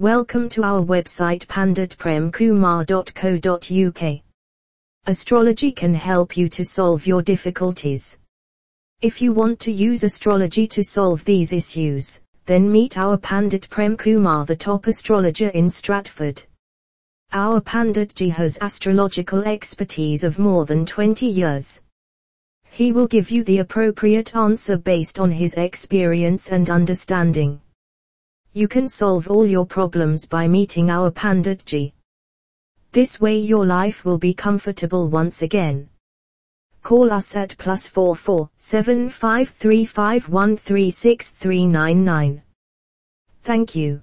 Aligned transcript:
Welcome 0.00 0.48
to 0.56 0.62
our 0.62 0.82
website 0.82 1.44
panditpremkumar.co.uk. 1.44 4.20
Astrology 5.06 5.72
can 5.72 5.92
help 5.92 6.38
you 6.38 6.48
to 6.48 6.64
solve 6.64 7.06
your 7.06 7.20
difficulties. 7.20 8.16
If 9.02 9.20
you 9.20 9.34
want 9.34 9.60
to 9.60 9.70
use 9.70 10.02
astrology 10.02 10.66
to 10.68 10.82
solve 10.82 11.22
these 11.26 11.52
issues, 11.52 12.18
then 12.46 12.72
meet 12.72 12.96
our 12.96 13.18
Pandit 13.18 13.68
Prem 13.68 13.94
Kumar, 13.94 14.46
the 14.46 14.56
top 14.56 14.86
astrologer 14.86 15.50
in 15.50 15.68
Stratford. 15.68 16.42
Our 17.32 17.60
Panditji 17.60 18.30
has 18.30 18.56
astrological 18.62 19.42
expertise 19.42 20.24
of 20.24 20.38
more 20.38 20.64
than 20.64 20.86
20 20.86 21.26
years. 21.26 21.82
He 22.70 22.90
will 22.90 23.06
give 23.06 23.30
you 23.30 23.44
the 23.44 23.58
appropriate 23.58 24.34
answer 24.34 24.78
based 24.78 25.20
on 25.20 25.30
his 25.30 25.52
experience 25.52 26.48
and 26.48 26.70
understanding. 26.70 27.60
You 28.52 28.66
can 28.66 28.88
solve 28.88 29.28
all 29.28 29.46
your 29.46 29.64
problems 29.64 30.26
by 30.26 30.48
meeting 30.48 30.90
our 30.90 31.10
Panditji. 31.10 31.92
This 32.90 33.20
way 33.20 33.38
your 33.38 33.64
life 33.64 34.04
will 34.04 34.18
be 34.18 34.34
comfortable 34.34 35.08
once 35.08 35.42
again. 35.42 35.88
Call 36.82 37.12
us 37.12 37.36
at 37.36 37.56
plus 37.58 37.86
four 37.86 38.16
four 38.16 38.50
seven 38.56 39.08
five 39.08 39.50
three 39.50 39.84
five 39.84 40.28
one 40.28 40.56
three 40.56 40.90
six 40.90 41.30
three 41.30 41.64
nine 41.64 42.04
nine. 42.04 42.42
Thank 43.42 43.76
you. 43.76 44.02